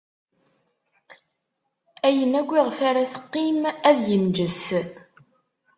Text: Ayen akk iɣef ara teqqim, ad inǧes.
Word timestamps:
Ayen 2.07 2.33
akk 2.39 2.49
iɣef 2.59 2.79
ara 2.89 3.11
teqqim, 3.13 3.61
ad 3.89 3.99
inǧes. 4.15 4.63